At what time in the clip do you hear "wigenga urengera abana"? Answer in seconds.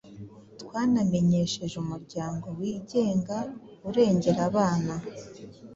2.59-4.93